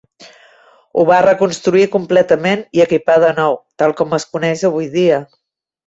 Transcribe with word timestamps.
Ho 0.97 1.03
va 1.09 1.19
reconstruir 1.25 1.85
completament 1.97 2.65
i 2.79 2.83
equipar 2.89 3.21
de 3.27 3.33
nou, 3.43 3.57
tal 3.83 3.95
com 4.03 4.19
es 4.21 4.27
coneix 4.35 4.69
avui 4.73 4.93
dia. 5.01 5.23